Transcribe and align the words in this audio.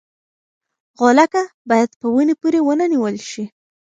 غولکه 0.99 1.43
باید 1.69 1.89
په 1.99 2.05
ونې 2.13 2.35
پورې 2.41 2.59
ونه 2.63 2.85
نیول 2.93 3.15
شي. 3.29 3.43